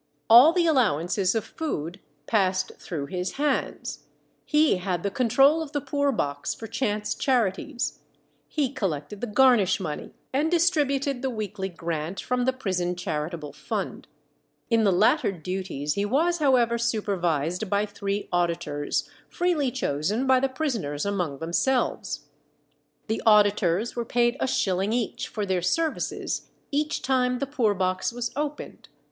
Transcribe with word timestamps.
All 0.31 0.51
the 0.51 0.65
allowances 0.65 1.35
of 1.35 1.43
food 1.45 1.99
passed 2.25 2.71
through 2.79 3.05
his 3.05 3.33
hands; 3.33 4.05
he 4.45 4.77
had 4.77 5.03
the 5.03 5.11
control 5.11 5.61
of 5.61 5.73
the 5.73 5.79
poor 5.79 6.11
box 6.11 6.55
for 6.55 6.65
chance 6.65 7.13
charities, 7.13 7.99
he 8.47 8.71
collected 8.73 9.21
the 9.21 9.27
garnish 9.27 9.79
money, 9.79 10.15
and 10.33 10.49
distributed 10.49 11.21
the 11.21 11.29
weekly 11.29 11.69
grant 11.69 12.19
from 12.19 12.45
the 12.45 12.51
prison 12.51 12.95
charitable 12.95 13.53
fund. 13.53 14.07
In 14.71 14.85
the 14.85 14.91
latter 14.91 15.31
duties 15.31 15.93
he 15.93 16.03
was, 16.03 16.39
however, 16.39 16.79
supervised 16.79 17.69
by 17.69 17.85
three 17.85 18.27
auditors, 18.31 19.07
freely 19.29 19.69
chosen 19.69 20.25
by 20.25 20.39
the 20.39 20.49
prisoners 20.49 21.05
among 21.05 21.37
themselves. 21.37 22.21
The 23.05 23.21
auditors 23.23 23.95
were 23.95 24.03
paid 24.05 24.35
a 24.39 24.47
shilling 24.47 24.93
each 24.93 25.27
for 25.27 25.45
their 25.45 25.61
services 25.61 26.49
each 26.71 27.03
time 27.03 27.37
the 27.37 27.45
poor 27.45 27.75
box 27.75 28.11
was 28.11 28.31
opened. 28.35 28.89